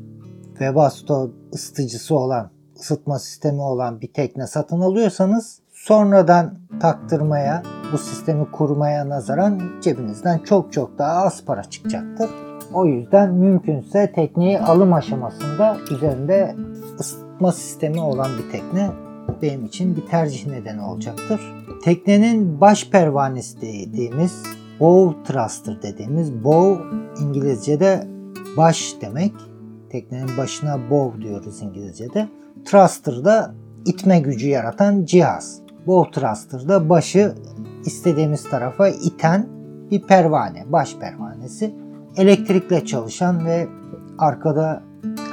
Webasto 0.49 1.31
ısıtıcısı 1.53 2.15
olan, 2.15 2.49
ısıtma 2.79 3.19
sistemi 3.19 3.61
olan 3.61 4.01
bir 4.01 4.13
tekne 4.13 4.47
satın 4.47 4.81
alıyorsanız 4.81 5.59
sonradan 5.73 6.59
taktırmaya, 6.81 7.63
bu 7.93 7.97
sistemi 7.97 8.51
kurmaya 8.51 9.09
nazaran 9.09 9.61
cebinizden 9.81 10.39
çok 10.39 10.73
çok 10.73 10.97
daha 10.97 11.11
az 11.11 11.45
para 11.45 11.63
çıkacaktır. 11.63 12.29
O 12.73 12.85
yüzden 12.85 13.33
mümkünse 13.33 14.11
tekneyi 14.15 14.59
alım 14.59 14.93
aşamasında 14.93 15.77
üzerinde 15.91 16.55
ısıtma 16.99 17.51
sistemi 17.51 18.01
olan 18.01 18.29
bir 18.37 18.51
tekne 18.51 18.89
benim 19.41 19.65
için 19.65 19.95
bir 19.95 20.05
tercih 20.05 20.47
nedeni 20.47 20.81
olacaktır. 20.81 21.41
Teknenin 21.83 22.61
baş 22.61 22.89
pervanesi 22.89 23.61
dediğimiz 23.61 24.43
bow 24.81 25.23
thruster 25.23 25.81
dediğimiz 25.81 26.43
bow 26.43 26.83
İngilizce'de 27.21 28.07
baş 28.57 28.95
demek. 29.01 29.33
Teknenin 29.89 30.37
başına 30.37 30.89
bow 30.89 31.21
diyoruz 31.21 31.61
İngilizce'de. 31.61 32.27
Thruster 32.65 33.25
da 33.25 33.55
itme 33.85 34.19
gücü 34.19 34.49
yaratan 34.49 35.05
cihaz. 35.05 35.61
Bow 35.87 36.21
thruster 36.21 36.67
da 36.67 36.89
başı 36.89 37.35
istediğimiz 37.85 38.49
tarafa 38.49 38.87
iten 38.89 39.47
bir 39.91 40.01
pervane, 40.01 40.65
baş 40.71 40.95
pervanesi. 40.95 41.75
Elektrikle 42.17 42.85
çalışan 42.85 43.45
ve 43.45 43.67
arkada 44.17 44.83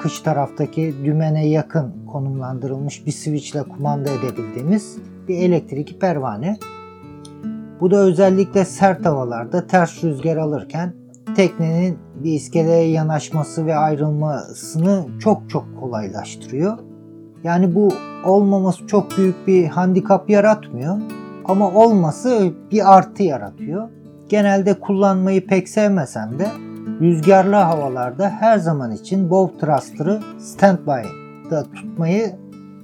kış 0.02 0.20
taraftaki 0.20 0.94
dümene 1.04 1.48
yakın 1.48 2.06
konumlandırılmış 2.06 3.06
bir 3.06 3.12
switchle 3.12 3.62
kumanda 3.62 4.10
edebildiğimiz 4.10 4.98
bir 5.28 5.38
elektrikli 5.38 5.98
pervane. 5.98 6.58
Bu 7.80 7.90
da 7.90 7.96
özellikle 7.96 8.64
sert 8.64 9.06
havalarda 9.06 9.66
ters 9.66 10.04
rüzgar 10.04 10.36
alırken 10.36 10.94
teknenin 11.36 11.98
bir 12.14 12.32
iskeleye 12.32 12.90
yanaşması 12.90 13.66
ve 13.66 13.76
ayrılmasını 13.76 15.06
çok 15.20 15.50
çok 15.50 15.64
kolaylaştırıyor. 15.80 16.78
Yani 17.44 17.74
bu 17.74 17.88
olmaması 18.24 18.86
çok 18.86 19.18
büyük 19.18 19.46
bir 19.46 19.66
handikap 19.66 20.30
yaratmıyor 20.30 20.98
ama 21.44 21.70
olması 21.70 22.52
bir 22.72 22.96
artı 22.96 23.22
yaratıyor. 23.22 23.88
Genelde 24.28 24.80
kullanmayı 24.80 25.46
pek 25.46 25.68
sevmesem 25.68 26.38
de 26.38 26.48
rüzgarlı 27.00 27.54
havalarda 27.54 28.28
her 28.28 28.58
zaman 28.58 28.92
için 28.92 29.30
bow 29.30 29.66
thruster'ı 29.66 30.20
standby'da 30.38 31.62
tutmayı 31.62 32.36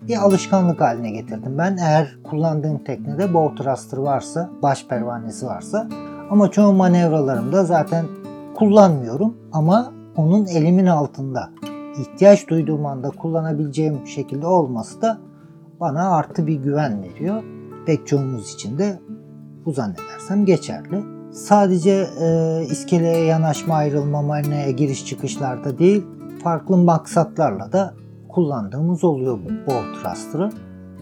bir 0.09 0.17
alışkanlık 0.17 0.81
haline 0.81 1.11
getirdim. 1.11 1.59
Ben 1.59 1.77
eğer 1.77 2.19
kullandığım 2.31 2.85
teknede 2.85 3.35
bow 3.35 3.65
thruster 3.65 3.99
varsa, 3.99 4.51
baş 4.63 4.87
pervanesi 4.87 5.47
varsa 5.47 5.89
ama 6.31 6.51
çoğu 6.51 6.73
manevralarımda 6.73 7.65
zaten 7.65 8.07
kullanmıyorum 8.55 9.37
ama 9.53 9.93
onun 10.17 10.47
elimin 10.47 10.87
altında 10.87 11.51
ihtiyaç 11.99 12.49
duyduğum 12.49 12.87
anda 12.87 13.11
kullanabileceğim 13.11 14.07
şekilde 14.07 14.47
olması 14.47 15.03
da 15.03 15.19
bana 15.81 16.17
artı 16.17 16.47
bir 16.47 16.55
güven 16.55 17.03
veriyor. 17.03 17.43
Pek 17.87 18.07
çoğumuz 18.07 18.55
için 18.55 18.79
de 18.79 18.99
bu 19.65 19.73
zannedersem 19.73 20.45
geçerli. 20.45 21.03
Sadece 21.33 22.07
e, 22.21 22.61
iskeleye 22.71 23.25
yanaşma 23.25 23.75
ayrılma 23.75 24.23
marinaya 24.23 24.71
giriş 24.71 25.07
çıkışlarda 25.07 25.79
değil 25.79 26.05
farklı 26.45 26.77
maksatlarla 26.77 27.73
da 27.73 27.95
kullandığımız 28.35 29.05
oluyor 29.05 29.39
bu 29.45 29.71
bow 29.71 29.93
thruster'ı. 29.93 30.51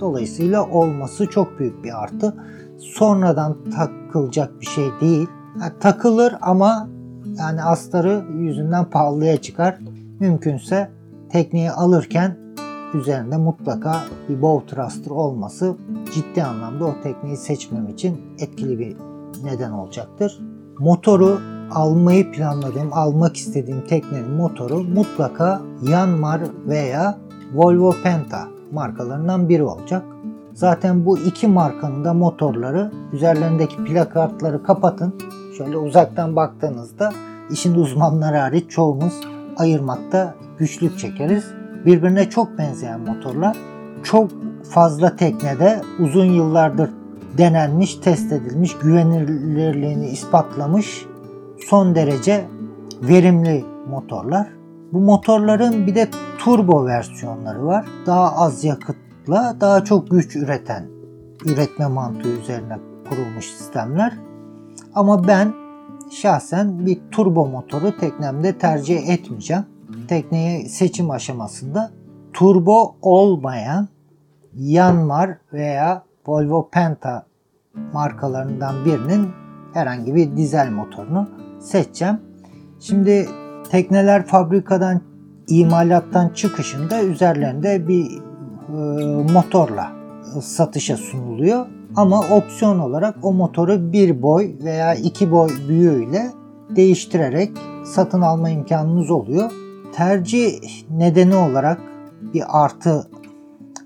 Dolayısıyla 0.01 0.71
olması 0.71 1.27
çok 1.27 1.59
büyük 1.59 1.85
bir 1.85 2.03
artı. 2.03 2.37
Sonradan 2.79 3.57
takılacak 3.77 4.61
bir 4.61 4.67
şey 4.67 4.85
değil. 5.01 5.29
Yani 5.61 5.73
takılır 5.81 6.35
ama 6.41 6.89
yani 7.39 7.63
astarı 7.63 8.25
yüzünden 8.39 8.85
pahalıya 8.85 9.37
çıkar. 9.37 9.79
Mümkünse 10.21 10.91
tekneyi 11.29 11.71
alırken 11.71 12.37
üzerinde 12.95 13.37
mutlaka 13.37 13.97
bir 14.29 14.43
bow 14.43 14.75
thruster 14.75 15.11
olması 15.11 15.77
ciddi 16.15 16.45
anlamda 16.45 16.85
o 16.85 16.95
tekneyi 17.03 17.37
seçmem 17.37 17.89
için 17.89 18.21
etkili 18.39 18.79
bir 18.79 18.97
neden 19.45 19.71
olacaktır. 19.71 20.41
Motoru 20.79 21.41
almayı 21.75 22.33
planladığım, 22.33 22.93
almak 22.93 23.37
istediğim 23.37 23.87
teknenin 23.87 24.31
motoru 24.31 24.85
mutlaka 24.85 25.61
Yanmar 25.83 26.41
veya 26.67 27.19
Volvo 27.55 27.95
Penta 28.03 28.49
markalarından 28.73 29.49
biri 29.49 29.63
olacak. 29.63 30.03
Zaten 30.55 31.07
bu 31.07 31.19
iki 31.19 31.49
markanın 31.49 32.05
da 32.05 32.15
motorları 32.15 32.93
üzerlerindeki 33.13 33.77
plakartları 33.77 34.63
kapatın. 34.63 35.15
Şöyle 35.59 35.77
uzaktan 35.77 36.37
baktığınızda 36.37 37.13
işin 37.51 37.75
uzmanları 37.75 38.37
hariç 38.37 38.71
çoğumuz 38.71 39.21
ayırmakta 39.57 40.35
güçlük 40.59 40.99
çekeriz. 40.99 41.45
Birbirine 41.87 42.31
çok 42.31 42.59
benzeyen 42.59 43.01
motorlar. 43.01 43.57
Çok 44.03 44.31
fazla 44.71 45.17
teknede 45.17 45.83
uzun 45.99 46.25
yıllardır 46.25 46.91
denenmiş, 47.39 47.95
test 47.95 48.33
edilmiş, 48.33 48.77
güvenilirliğini 48.79 50.07
ispatlamış 50.09 51.07
son 51.69 51.95
derece 51.95 52.45
verimli 53.03 53.65
motorlar. 53.91 54.49
Bu 54.93 55.01
motorların 55.01 55.87
bir 55.87 55.95
de 55.95 56.09
turbo 56.39 56.87
versiyonları 56.87 57.67
var. 57.67 57.87
Daha 58.07 58.37
az 58.37 58.65
yakıtla 58.65 59.57
daha 59.61 59.85
çok 59.85 60.11
güç 60.11 60.37
üreten 60.37 60.87
üretme 61.45 61.87
mantığı 61.87 62.29
üzerine 62.29 62.79
kurulmuş 63.09 63.47
sistemler. 63.47 64.13
Ama 64.95 65.29
ben 65.29 65.53
şahsen 66.11 66.87
bir 66.87 67.01
turbo 67.11 67.47
motoru 67.47 67.97
teknemde 67.97 68.59
tercih 68.59 69.09
etmeyeceğim. 69.09 69.65
Tekneyi 70.09 70.69
seçim 70.69 71.11
aşamasında 71.11 71.91
turbo 72.33 72.97
olmayan 73.03 73.89
Yanmar 74.55 75.39
veya 75.53 76.05
Volvo 76.27 76.69
Penta 76.69 77.27
markalarından 77.93 78.85
birinin 78.85 79.29
herhangi 79.75 80.15
bir 80.15 80.37
dizel 80.37 80.71
motorunu 80.71 81.29
seçeceğim. 81.63 82.21
Şimdi 82.81 83.29
tekneler 83.71 84.27
fabrikadan 84.27 85.01
imalattan 85.49 86.29
çıkışında 86.29 87.03
üzerlerinde 87.03 87.89
bir 87.89 88.07
e, 88.07 89.33
motorla 89.33 89.93
satışa 90.43 90.97
sunuluyor. 90.97 91.67
Ama 91.97 92.21
opsiyon 92.21 92.79
olarak 92.79 93.15
o 93.23 93.33
motoru 93.33 93.93
bir 93.93 94.23
boy 94.23 94.55
veya 94.65 94.95
iki 94.95 95.31
boy 95.31 95.51
büyüğüyle 95.69 96.31
değiştirerek 96.77 97.51
satın 97.85 98.21
alma 98.21 98.51
imkanınız 98.51 99.11
oluyor. 99.11 99.51
Tercih 99.95 100.61
nedeni 100.91 101.35
olarak 101.37 101.81
bir 102.35 102.43
artı 102.49 103.07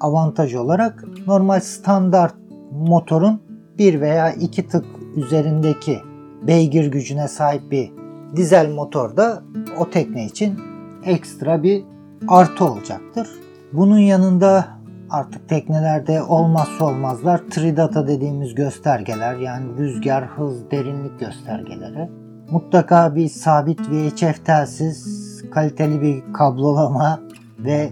avantaj 0.01 0.55
olarak 0.55 1.05
normal 1.27 1.61
standart 1.61 2.35
motorun 2.73 3.41
bir 3.79 4.01
veya 4.01 4.33
iki 4.33 4.69
tık 4.69 4.85
üzerindeki 5.17 5.99
beygir 6.43 6.87
gücüne 6.87 7.29
sahip 7.29 7.71
bir 7.71 7.93
dizel 8.37 8.71
motor 8.71 9.17
da 9.17 9.43
o 9.79 9.91
tekne 9.91 10.27
için 10.27 10.61
ekstra 11.05 11.63
bir 11.63 11.85
artı 12.29 12.65
olacaktır. 12.65 13.29
Bunun 13.73 13.99
yanında 13.99 14.69
artık 15.11 15.49
teknelerde 15.49 16.23
olmazsa 16.23 16.85
olmazlar 16.85 17.41
tridata 17.51 18.09
dediğimiz 18.09 18.55
göstergeler 18.55 19.37
yani 19.37 19.79
rüzgar, 19.79 20.27
hız, 20.27 20.71
derinlik 20.71 21.21
göstergeleri. 21.21 22.11
Mutlaka 22.51 23.15
bir 23.15 23.29
sabit 23.29 23.81
VHF 23.81 24.45
telsiz, 24.45 25.07
kaliteli 25.51 26.03
bir 26.03 26.33
kablolama 26.33 27.21
ve 27.59 27.91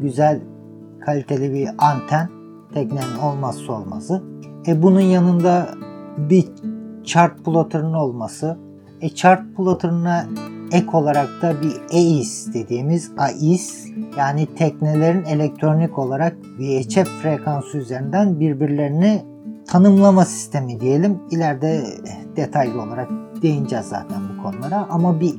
güzel 0.00 0.40
kaliteli 1.00 1.54
bir 1.54 1.68
anten 1.78 2.28
teknenin 2.74 3.18
olmazsa 3.22 3.72
olmazı. 3.72 4.22
E 4.66 4.82
bunun 4.82 5.00
yanında 5.00 5.68
bir 6.18 6.48
chart 7.06 7.44
plotter'ın 7.44 7.92
olması. 7.92 8.58
E 9.00 9.08
chart 9.08 9.56
plotter'ına 9.56 10.26
ek 10.72 10.86
olarak 10.92 11.28
da 11.42 11.54
bir 11.62 11.96
EIS 11.96 12.54
dediğimiz 12.54 13.10
AIS 13.18 13.86
yani 14.18 14.46
teknelerin 14.54 15.24
elektronik 15.24 15.98
olarak 15.98 16.36
VHF 16.58 17.08
frekansı 17.22 17.78
üzerinden 17.78 18.40
birbirlerini 18.40 19.24
tanımlama 19.66 20.24
sistemi 20.24 20.80
diyelim. 20.80 21.18
İleride 21.30 21.84
detaylı 22.36 22.82
olarak 22.82 23.08
değineceğiz 23.42 23.86
zaten 23.86 24.18
bu 24.28 24.42
konulara 24.42 24.86
ama 24.90 25.20
bir 25.20 25.34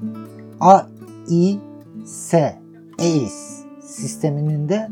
AIS 0.60 2.34
EIS 3.00 3.64
sisteminin 3.82 4.70
de 4.70 4.90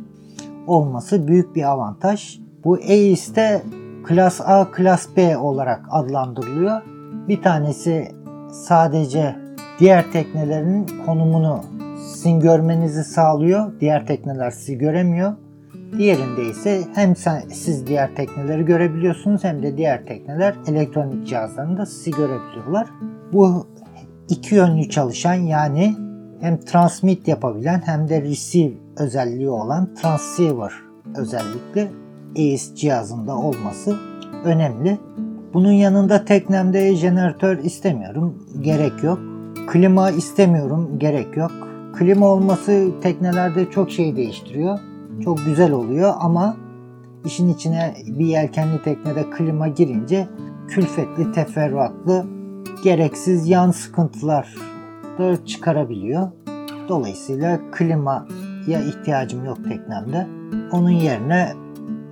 olması 0.68 1.28
büyük 1.28 1.56
bir 1.56 1.64
avantaj. 1.64 2.40
Bu 2.64 2.80
EIS'te 2.80 3.64
Klas 4.06 4.42
A, 4.42 4.72
Klas 4.72 5.08
B 5.18 5.38
olarak 5.38 5.86
adlandırılıyor. 5.90 6.82
Bir 7.28 7.42
tanesi 7.42 8.12
sadece 8.52 9.36
diğer 9.80 10.12
teknelerin 10.12 10.88
konumunu 11.06 11.64
sizin 12.14 12.40
görmenizi 12.40 13.04
sağlıyor. 13.04 13.72
Diğer 13.80 14.08
tekneler 14.08 14.52
sizi 14.52 14.78
göremiyor. 14.78 15.34
Diğerinde 15.98 16.46
ise 16.50 16.82
hem 16.96 17.16
sen, 17.16 17.42
siz 17.54 17.88
diğer 17.88 18.16
tekneleri 18.16 18.66
görebiliyorsunuz 18.66 19.44
hem 19.44 19.64
de 19.64 19.78
diğer 19.78 20.06
tekneler 20.06 20.56
elektronik 20.68 21.28
cihazlarında 21.28 21.86
sizi 21.86 22.12
görebiliyorlar. 22.12 22.88
Bu 23.34 23.68
iki 24.30 24.56
yönlü 24.56 24.90
çalışan 24.90 25.34
yani 25.34 25.96
hem 26.42 26.58
transmit 26.58 27.28
yapabilen 27.28 27.82
hem 27.86 28.10
de 28.10 28.22
receive 28.22 28.74
özelliği 28.98 29.50
olan 29.50 29.94
transceiver 29.96 30.72
özellikle 31.16 31.92
EIS 32.36 32.76
cihazında 32.76 33.38
olması 33.38 33.96
önemli. 34.44 34.98
Bunun 35.54 35.72
yanında 35.72 36.26
teknemde 36.26 36.96
jeneratör 36.96 37.58
istemiyorum. 37.58 38.48
Gerek 38.62 39.04
yok. 39.04 39.20
Klima 39.68 40.12
istemiyorum. 40.12 41.00
Gerek 41.00 41.38
yok. 41.38 41.52
Klima 41.94 42.28
olması 42.28 42.92
teknelerde 43.02 43.72
çok 43.72 43.92
şey 43.92 44.16
değiştiriyor. 44.16 44.80
Çok 45.24 45.46
güzel 45.46 45.72
oluyor 45.72 46.14
ama 46.20 46.58
işin 47.26 47.54
içine 47.54 47.96
bir 48.06 48.26
yelkenli 48.26 48.84
teknede 48.84 49.30
klima 49.30 49.68
girince 49.68 50.28
külfetli, 50.68 51.32
teferruatlı, 51.32 52.26
gereksiz 52.84 53.50
yan 53.50 53.72
sıkıntılar 53.72 54.56
da 55.20 55.46
çıkarabiliyor. 55.46 56.32
Dolayısıyla 56.90 57.60
klimaya 57.72 58.82
ihtiyacım 58.88 59.46
yok 59.46 59.58
teknemde. 59.70 60.28
Onun 60.72 60.90
yerine 60.90 61.65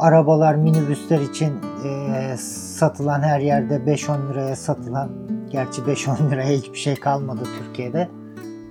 arabalar, 0.03 0.55
minibüsler 0.55 1.19
için 1.19 1.53
e, 1.85 2.37
satılan 2.77 3.21
her 3.21 3.39
yerde 3.39 3.75
5-10 3.75 4.29
liraya 4.29 4.55
satılan, 4.55 5.09
gerçi 5.51 5.81
5-10 5.81 6.29
liraya 6.31 6.57
hiçbir 6.57 6.77
şey 6.77 6.95
kalmadı 6.95 7.43
Türkiye'de. 7.59 8.09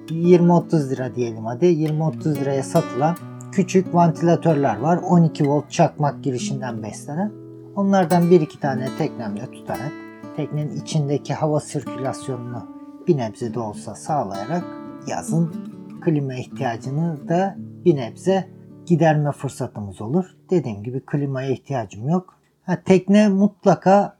20-30 0.09 0.91
lira 0.91 1.15
diyelim 1.15 1.45
hadi. 1.45 1.67
20-30 1.67 2.41
liraya 2.41 2.63
satılan 2.63 3.17
küçük 3.53 3.95
vantilatörler 3.95 4.79
var. 4.79 4.97
12 4.97 5.49
volt 5.49 5.71
çakmak 5.71 6.25
girişinden 6.25 6.83
beslenen. 6.83 7.33
Onlardan 7.77 8.31
bir 8.31 8.41
iki 8.41 8.61
tane 8.61 8.89
teknemle 8.99 9.51
tutarak 9.51 9.93
teknenin 10.37 10.81
içindeki 10.81 11.35
hava 11.35 11.61
sirkülasyonunu 11.61 12.67
bir 13.09 13.17
nebze 13.17 13.55
de 13.55 13.61
olsa 13.61 13.95
sağlayarak 13.95 14.65
yazın 15.07 15.55
klima 16.01 16.35
ihtiyacını 16.35 17.29
da 17.29 17.57
bir 17.85 17.97
nebze 17.97 18.49
giderme 18.87 19.33
fırsatımız 19.33 20.01
olur. 20.01 20.25
Dediğim 20.51 20.83
gibi 20.83 21.01
klimaya 21.01 21.51
ihtiyacım 21.51 22.09
yok. 22.09 22.35
Ha, 22.67 22.79
tekne 22.85 23.29
mutlaka 23.29 24.17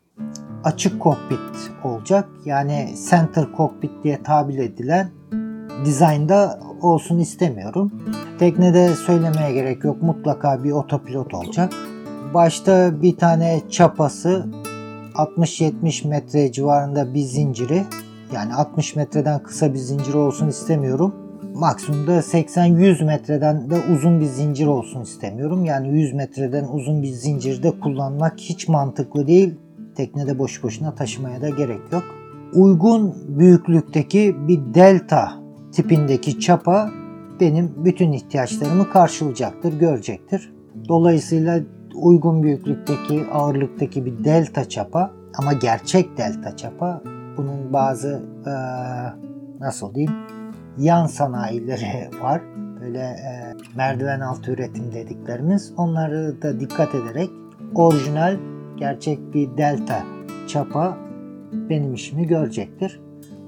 açık 0.65 1.01
kokpit 1.01 1.71
olacak. 1.85 2.29
Yani 2.45 2.95
center 3.11 3.47
cockpit 3.57 3.91
diye 4.05 4.23
tabir 4.23 4.59
edilen 4.59 5.11
dizaynda 5.85 6.61
olsun 6.83 7.19
istemiyorum. 7.19 7.93
Teknede 8.39 8.89
söylemeye 8.89 9.53
gerek 9.53 9.85
yok. 9.85 10.03
Mutlaka 10.03 10.65
bir 10.65 10.71
otopilot 10.71 11.35
olacak. 11.35 11.73
Başta 12.35 13.03
bir 13.03 13.17
tane 13.17 13.61
çapası 13.71 14.47
60-70 15.15 16.09
metre 16.09 16.53
civarında 16.53 17.15
bir 17.15 17.23
zinciri 17.23 17.85
yani 18.33 18.55
60 18.55 18.97
metreden 18.97 19.43
kısa 19.43 19.75
bir 19.75 19.79
zincir 19.79 20.15
olsun 20.15 20.49
istemiyorum. 20.49 21.15
Maksimumda 21.55 22.19
80-100 22.19 23.05
metreden 23.05 23.71
de 23.71 23.75
uzun 23.93 24.21
bir 24.21 24.27
zincir 24.27 24.67
olsun 24.67 25.01
istemiyorum. 25.01 25.65
Yani 25.65 26.01
100 26.01 26.15
metreden 26.15 26.65
uzun 26.73 27.03
bir 27.03 27.09
zincirde 27.09 27.81
kullanmak 27.81 28.39
hiç 28.39 28.69
mantıklı 28.69 29.27
değil. 29.27 29.55
Teknede 29.95 30.39
boş 30.39 30.63
boşuna 30.63 30.95
taşımaya 30.95 31.43
da 31.43 31.49
gerek 31.49 31.81
yok. 31.93 32.05
Uygun 32.55 33.15
büyüklükteki 33.29 34.37
bir 34.49 34.75
delta 34.75 35.33
tipindeki 35.73 36.41
çapa 36.41 36.91
benim 37.41 37.85
bütün 37.85 38.13
ihtiyaçlarımı 38.13 38.91
karşılayacaktır, 38.91 39.79
görecektir. 39.79 40.53
Dolayısıyla 40.89 41.61
uygun 41.95 42.43
büyüklükteki, 42.43 43.25
ağırlıktaki 43.33 44.05
bir 44.07 44.25
delta 44.25 44.69
çapa 44.69 45.11
ama 45.39 45.53
gerçek 45.53 46.19
delta 46.19 46.57
çapa 46.57 47.03
bunun 47.37 47.73
bazı 47.73 48.23
e, 48.47 48.53
nasıl 49.61 49.95
diyeyim 49.95 50.15
yan 50.79 51.07
sanayileri 51.07 52.11
var. 52.23 52.43
Böyle 52.81 52.99
e, 52.99 53.55
merdiven 53.77 54.21
altı 54.21 54.51
üretim 54.51 54.93
dediklerimiz. 54.93 55.73
Onları 55.77 56.43
da 56.43 56.61
dikkat 56.61 56.95
ederek 56.95 57.31
orijinal 57.75 58.37
gerçek 58.77 59.35
bir 59.35 59.57
delta 59.57 60.03
çapa 60.49 60.99
benim 61.53 61.95
işimi 61.95 62.27
görecektir. 62.27 63.01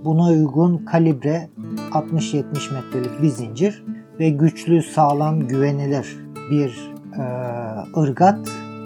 Buna 0.04 0.26
uygun 0.26 0.78
kalibre 0.78 1.48
60-70 1.90 2.44
metrelik 2.74 3.22
bir 3.22 3.28
zincir 3.28 3.84
ve 4.18 4.30
güçlü, 4.30 4.82
sağlam, 4.82 5.40
güvenilir 5.40 6.16
bir 6.50 6.92
e, 7.18 7.22
ırgat 8.00 8.38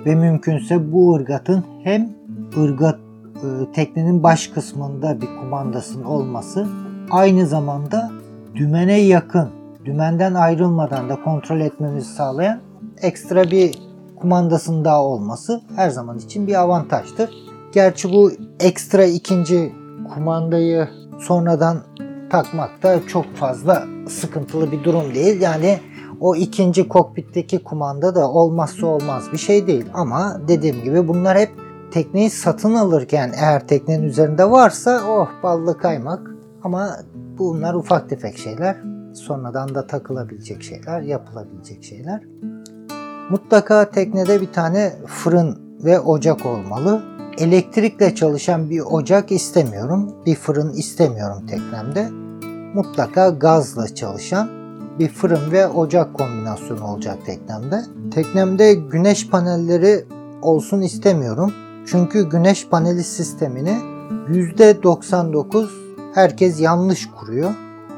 ve 0.07 0.15
mümkünse 0.15 0.93
bu 0.93 1.15
ırgatın 1.15 1.65
hem 1.85 2.11
ırgat 2.57 2.99
e, 3.37 3.73
teknenin 3.73 4.23
baş 4.23 4.47
kısmında 4.47 5.21
bir 5.21 5.27
kumandasının 5.41 6.05
olması 6.05 6.67
aynı 7.11 7.47
zamanda 7.47 8.11
dümene 8.55 9.01
yakın, 9.01 9.51
dümenden 9.85 10.35
ayrılmadan 10.35 11.09
da 11.09 11.23
kontrol 11.25 11.61
etmemizi 11.61 12.15
sağlayan 12.15 12.61
ekstra 13.03 13.51
bir 13.51 13.79
kumandasının 14.17 14.85
daha 14.85 15.05
olması 15.05 15.61
her 15.77 15.91
zaman 15.91 16.19
için 16.19 16.47
bir 16.47 16.55
avantajdır. 16.55 17.31
Gerçi 17.73 18.13
bu 18.13 18.33
ekstra 18.61 19.05
ikinci 19.05 19.73
kumandayı 20.15 20.89
sonradan 21.19 21.79
takmak 22.31 22.83
da 22.83 23.07
çok 23.07 23.35
fazla 23.35 23.85
sıkıntılı 24.09 24.73
bir 24.73 24.85
durum 24.85 25.15
değil. 25.15 25.41
Yani 25.41 25.81
o 26.21 26.37
ikinci 26.37 26.89
kokpitteki 26.89 27.65
kumanda 27.65 28.15
da 28.15 28.31
olmazsa 28.31 28.87
olmaz 28.87 29.33
bir 29.33 29.39
şey 29.39 29.67
değil. 29.67 29.87
Ama 29.95 30.41
dediğim 30.49 30.85
gibi 30.85 31.09
bunlar 31.09 31.39
hep 31.39 31.51
tekneyi 31.91 32.31
satın 32.31 32.75
alırken 32.75 33.33
eğer 33.41 33.69
teknenin 33.69 34.03
üzerinde 34.03 34.51
varsa 34.51 35.01
oh 35.09 35.29
ballı 35.43 35.79
kaymak. 35.79 36.31
Ama 36.65 36.91
bunlar 37.39 37.75
ufak 37.75 38.11
tefek 38.11 38.39
şeyler. 38.39 38.77
Sonradan 39.15 39.75
da 39.75 39.87
takılabilecek 39.87 40.63
şeyler, 40.63 41.01
yapılabilecek 41.01 41.85
şeyler. 41.85 42.23
Mutlaka 43.31 43.91
teknede 43.91 44.41
bir 44.41 44.53
tane 44.53 44.93
fırın 45.07 45.59
ve 45.85 46.01
ocak 46.01 46.47
olmalı. 46.47 47.03
Elektrikle 47.39 48.15
çalışan 48.15 48.71
bir 48.71 48.81
ocak 48.81 49.33
istemiyorum. 49.33 50.15
Bir 50.27 50.35
fırın 50.35 50.73
istemiyorum 50.73 51.47
teknemde. 51.47 52.09
Mutlaka 52.75 53.29
gazla 53.29 53.95
çalışan 53.95 54.49
bir 54.99 55.09
fırın 55.09 55.53
ve 55.53 55.69
ocak 55.69 56.15
kombinasyonu 56.15 56.85
olacak 56.85 57.19
teknemde. 57.27 57.83
Teknemde 58.11 58.75
güneş 58.75 59.31
panelleri 59.31 60.05
olsun 60.43 60.81
istemiyorum. 60.81 61.53
Çünkü 61.87 62.29
güneş 62.29 62.69
paneli 62.69 63.05
sistemini 63.05 63.79
%99 64.29 65.88
herkes 66.15 66.61
yanlış 66.61 67.09
kuruyor. 67.11 67.51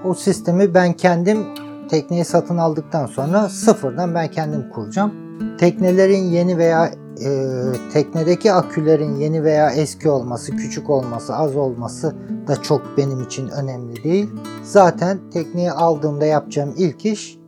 O 0.05 0.14
sistemi 0.14 0.75
ben 0.75 0.92
kendim 0.92 1.46
tekneyi 1.88 2.25
satın 2.25 2.57
aldıktan 2.57 3.07
sonra 3.07 3.49
sıfırdan 3.49 4.14
ben 4.14 4.31
kendim 4.31 4.70
kuracağım. 4.70 5.12
Teknelerin 5.59 6.25
yeni 6.25 6.59
veya 6.59 6.90
e, 7.25 7.53
teknedeki 7.92 8.53
akülerin 8.53 9.16
yeni 9.16 9.44
veya 9.44 9.70
eski 9.70 10.11
olması, 10.11 10.57
küçük 10.57 10.90
olması, 10.90 11.37
az 11.37 11.57
olması 11.57 12.14
da 12.49 12.62
çok 12.62 12.83
benim 12.96 13.23
için 13.23 13.49
önemli 13.49 14.05
değil. 14.05 14.31
Zaten 14.62 15.18
tekneyi 15.33 15.73
aldığımda 15.73 16.27
yapacağım 16.27 16.75
ilk 16.77 17.07
iş 17.07 17.38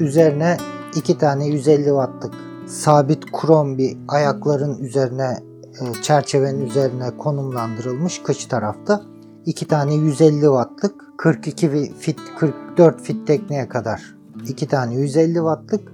üzerine 0.00 0.56
iki 0.96 1.18
tane 1.18 1.46
150 1.46 1.84
wattlık 1.84 2.34
sabit 2.66 3.32
krom 3.32 3.78
bir 3.78 3.96
ayakların 4.08 4.78
üzerine 4.78 5.38
e, 5.80 6.02
çerçevenin 6.02 6.66
üzerine 6.66 7.16
konumlandırılmış 7.18 8.22
kıç 8.22 8.46
tarafta 8.46 9.11
iki 9.46 9.68
tane 9.68 9.94
150 9.94 10.40
wattlık 10.40 11.18
42 11.18 11.92
fit 11.98 12.20
44 12.38 13.00
fit 13.00 13.26
tekneye 13.26 13.68
kadar. 13.68 14.14
İki 14.48 14.68
tane 14.68 14.94
150 14.94 15.34
wattlık 15.34 15.92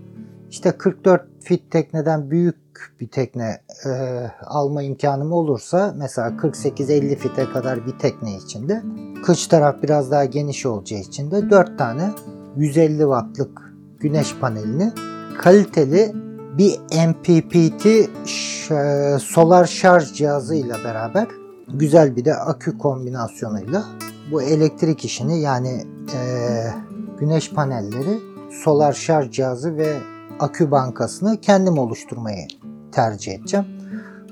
işte 0.51 0.73
44 0.73 1.23
fit 1.41 1.71
tekneden 1.71 2.31
büyük 2.31 2.57
bir 3.01 3.09
tekne 3.09 3.61
e, 3.87 3.91
alma 4.45 4.83
imkanım 4.83 5.33
olursa 5.33 5.95
mesela 5.99 6.29
48-50 6.29 7.17
fite 7.17 7.51
kadar 7.53 7.87
bir 7.87 7.99
tekne 7.99 8.37
içinde 8.37 8.83
kıç 9.25 9.47
taraf 9.47 9.83
biraz 9.83 10.11
daha 10.11 10.25
geniş 10.25 10.67
olacağı 10.67 11.01
için 11.01 11.31
de 11.31 11.51
4 11.51 11.79
tane 11.79 12.11
150 12.57 12.99
wattlık 12.99 13.75
güneş 14.01 14.37
panelini 14.41 14.93
kaliteli 15.39 16.13
bir 16.59 16.79
MPPT 17.09 18.11
solar 19.23 19.65
şarj 19.65 20.13
cihazıyla 20.13 20.77
beraber 20.85 21.27
güzel 21.75 22.17
bir 22.17 22.25
de 22.25 22.35
akü 22.35 22.79
kombinasyonuyla 22.79 23.85
bu 24.33 24.43
elektrik 24.43 25.05
işini 25.05 25.41
yani 25.41 25.85
e, 26.15 26.21
güneş 27.21 27.53
panelleri, 27.53 28.19
solar 28.65 28.93
şarj 28.93 29.31
cihazı 29.31 29.77
ve 29.77 29.97
akü 30.41 30.71
bankasını 30.71 31.41
kendim 31.41 31.79
oluşturmayı 31.79 32.49
tercih 32.93 33.33
edeceğim. 33.33 33.67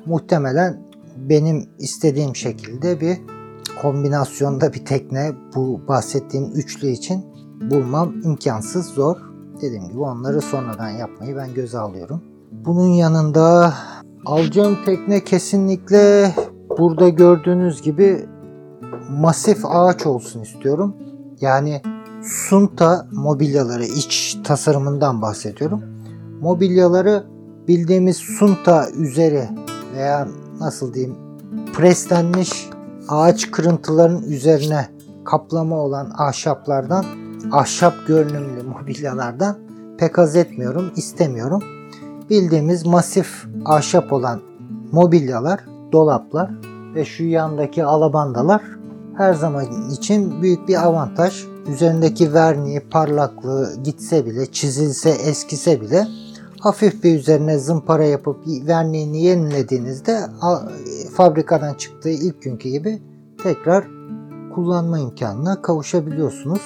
Muhtemelen 0.06 0.82
benim 1.16 1.68
istediğim 1.78 2.36
şekilde 2.36 3.00
bir 3.00 3.18
kombinasyonda 3.82 4.72
bir 4.72 4.84
tekne 4.84 5.32
bu 5.54 5.80
bahsettiğim 5.88 6.52
üçlü 6.54 6.88
için 6.88 7.24
bulmam 7.70 8.14
imkansız 8.24 8.86
zor. 8.86 9.16
Dediğim 9.62 9.88
gibi 9.88 10.00
onları 10.00 10.40
sonradan 10.40 10.90
yapmayı 10.90 11.36
ben 11.36 11.54
göze 11.54 11.78
alıyorum. 11.78 12.22
Bunun 12.52 12.88
yanında 12.88 13.74
alacağım 14.26 14.78
tekne 14.84 15.24
kesinlikle 15.24 16.34
burada 16.78 17.08
gördüğünüz 17.08 17.82
gibi 17.82 18.26
masif 19.10 19.58
ağaç 19.64 20.06
olsun 20.06 20.42
istiyorum. 20.42 20.96
Yani 21.40 21.82
sunta 22.22 23.06
mobilyaları 23.12 23.84
iç 23.84 24.38
tasarımından 24.44 25.22
bahsediyorum. 25.22 25.82
Mobilyaları 26.40 27.24
bildiğimiz 27.68 28.16
sunta 28.16 28.90
üzeri 28.90 29.48
veya 29.94 30.28
nasıl 30.60 30.94
diyeyim 30.94 31.16
preslenmiş 31.74 32.68
ağaç 33.08 33.50
kırıntılarının 33.50 34.22
üzerine 34.22 34.88
kaplama 35.24 35.76
olan 35.76 36.12
ahşaplardan 36.18 37.04
ahşap 37.52 37.94
görünümlü 38.06 38.62
mobilyalardan 38.62 39.58
pek 39.98 40.18
haz 40.18 40.36
etmiyorum, 40.36 40.90
istemiyorum. 40.96 41.62
Bildiğimiz 42.30 42.86
masif 42.86 43.46
ahşap 43.64 44.12
olan 44.12 44.40
mobilyalar, 44.92 45.60
dolaplar 45.92 46.50
ve 46.96 47.04
şu 47.04 47.24
yandaki 47.24 47.84
alabandalar 47.84 48.62
her 49.16 49.34
zaman 49.34 49.90
için 49.90 50.42
büyük 50.42 50.68
bir 50.68 50.86
avantaj. 50.86 51.44
Üzerindeki 51.72 52.34
verniği, 52.34 52.80
parlaklığı 52.80 53.82
gitse 53.84 54.26
bile, 54.26 54.46
çizilse, 54.46 55.10
eskise 55.10 55.80
bile 55.80 56.06
hafif 56.60 57.04
bir 57.04 57.18
üzerine 57.18 57.58
zımpara 57.58 58.04
yapıp 58.04 58.36
verniğini 58.46 59.22
yenilediğinizde 59.22 60.20
fabrikadan 61.14 61.74
çıktığı 61.74 62.10
ilk 62.10 62.42
günkü 62.42 62.68
gibi 62.68 63.02
tekrar 63.42 63.84
kullanma 64.54 64.98
imkanına 64.98 65.62
kavuşabiliyorsunuz. 65.62 66.60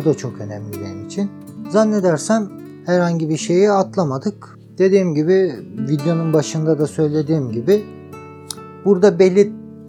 O 0.00 0.04
da 0.04 0.14
çok 0.14 0.40
önemli 0.40 0.80
benim 0.80 1.06
için. 1.06 1.30
Zannedersem 1.70 2.48
herhangi 2.86 3.28
bir 3.28 3.36
şeyi 3.36 3.70
atlamadık. 3.70 4.58
Dediğim 4.78 5.14
gibi 5.14 5.52
videonun 5.88 6.32
başında 6.32 6.78
da 6.78 6.86
söylediğim 6.86 7.52
gibi 7.52 7.84
burada 8.84 9.18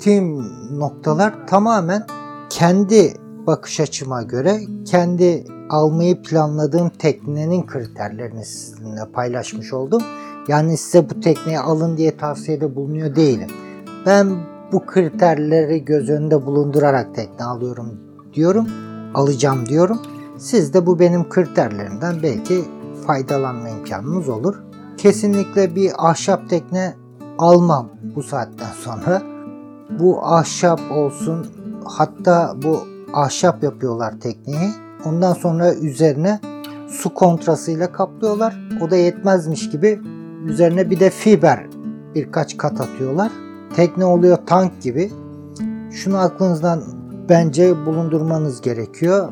belirttiğim 0.05 0.45
noktalar 0.79 1.47
tamamen 1.47 2.05
kendi 2.49 3.13
bakış 3.47 3.79
açıma 3.79 4.23
göre 4.23 4.59
kendi 4.85 5.43
almayı 5.69 6.21
planladığım 6.21 6.89
teknenin 6.89 7.65
kriterlerini 7.65 8.45
sizinle 8.45 9.05
paylaşmış 9.13 9.73
oldum. 9.73 10.01
Yani 10.47 10.77
size 10.77 11.09
bu 11.09 11.19
tekneyi 11.19 11.59
alın 11.59 11.97
diye 11.97 12.17
tavsiyede 12.17 12.75
bulunuyor 12.75 13.15
değilim. 13.15 13.49
Ben 14.05 14.27
bu 14.71 14.85
kriterleri 14.85 15.85
göz 15.85 16.09
önünde 16.09 16.45
bulundurarak 16.45 17.15
tekne 17.15 17.45
alıyorum 17.45 17.99
diyorum. 18.33 18.67
Alacağım 19.13 19.65
diyorum. 19.65 19.99
Siz 20.37 20.73
de 20.73 20.85
bu 20.85 20.99
benim 20.99 21.29
kriterlerimden 21.29 22.15
belki 22.23 22.63
faydalanma 23.07 23.69
imkanınız 23.69 24.29
olur. 24.29 24.55
Kesinlikle 24.97 25.75
bir 25.75 25.91
ahşap 25.97 26.49
tekne 26.49 26.95
almam 27.37 27.89
bu 28.15 28.23
saatten 28.23 28.71
sonra. 28.83 29.34
Bu 29.99 30.25
ahşap 30.25 30.79
olsun 30.91 31.47
hatta 31.85 32.55
bu 32.63 32.79
ahşap 33.13 33.63
yapıyorlar 33.63 34.19
tekneyi. 34.19 34.69
Ondan 35.05 35.33
sonra 35.33 35.73
üzerine 35.73 36.39
su 36.87 37.13
kontrasıyla 37.13 37.91
kaplıyorlar. 37.91 38.69
O 38.81 38.91
da 38.91 38.95
yetmezmiş 38.95 39.69
gibi 39.69 40.01
üzerine 40.45 40.89
bir 40.89 40.99
de 40.99 41.09
fiber 41.09 41.65
birkaç 42.15 42.57
kat 42.57 42.81
atıyorlar. 42.81 43.31
Tekne 43.75 44.05
oluyor 44.05 44.37
tank 44.45 44.81
gibi. 44.81 45.11
Şunu 45.91 46.17
aklınızdan 46.17 46.83
bence 47.29 47.85
bulundurmanız 47.85 48.61
gerekiyor. 48.61 49.29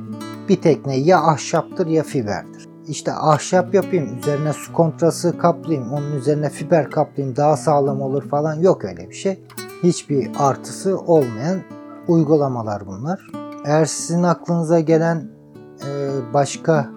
Bir 0.49 0.61
tekne 0.61 0.97
ya 0.97 1.21
ahşaptır 1.21 1.87
ya 1.87 2.03
fiberdir. 2.03 2.67
İşte 2.87 3.13
ahşap 3.13 3.73
yapayım, 3.73 4.17
üzerine 4.17 4.53
su 4.53 4.73
kontrası 4.73 5.37
kaplayayım, 5.37 5.93
onun 5.93 6.11
üzerine 6.11 6.49
fiber 6.49 6.91
kaplayayım 6.91 7.35
daha 7.35 7.57
sağlam 7.57 8.01
olur 8.01 8.29
falan 8.29 8.55
yok 8.55 8.85
öyle 8.85 9.09
bir 9.09 9.15
şey. 9.15 9.43
Hiçbir 9.83 10.31
artısı 10.39 10.99
olmayan 10.99 11.61
uygulamalar 12.07 12.87
bunlar. 12.87 13.31
Eğer 13.65 13.85
sizin 13.85 14.23
aklınıza 14.23 14.79
gelen 14.79 15.29
e, 15.85 16.09
başka 16.33 16.89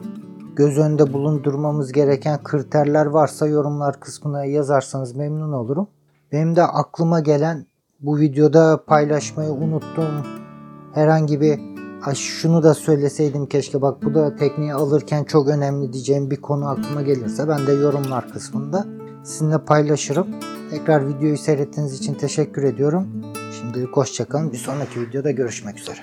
göz 0.57 0.79
önünde 0.79 1.13
bulundurmamız 1.13 1.93
gereken 1.93 2.43
kriterler 2.43 3.07
varsa 3.07 3.47
yorumlar 3.47 4.01
kısmına 4.01 4.45
yazarsanız 4.45 5.17
memnun 5.17 5.53
olurum. 5.53 5.89
Benim 6.33 6.57
de 6.57 6.63
aklıma 6.63 7.21
gelen 7.21 7.67
bu 8.01 8.19
videoda 8.19 8.85
paylaşmayı 8.87 9.51
unuttum. 9.51 10.27
Herhangi 10.95 11.41
bir 11.41 11.61
şunu 12.15 12.63
da 12.63 12.75
söyleseydim 12.75 13.47
keşke 13.47 13.83
bak 13.83 14.03
bu 14.03 14.15
da 14.15 14.37
tekneyi 14.37 14.75
alırken 14.75 15.25
çok 15.25 15.49
önemli 15.49 15.93
diyeceğim 15.93 16.31
bir 16.31 16.41
konu 16.41 16.69
aklıma 16.69 17.03
gelirse 17.03 17.49
ben 17.49 17.67
de 17.67 17.73
yorumlar 17.73 18.33
kısmında 18.33 18.87
sizinle 19.25 19.59
paylaşırım. 19.59 20.27
Tekrar 20.71 21.09
videoyu 21.09 21.39
seyrettiğiniz 21.39 21.99
için 21.99 22.15
teşekkür 22.15 22.63
ediyorum. 22.63 23.09
Şimdilik 23.61 23.97
hoşçakalın. 23.97 24.53
Bir 24.53 24.59
sonraki 24.59 25.01
videoda 25.01 25.31
görüşmek 25.31 25.79
üzere. 25.79 25.99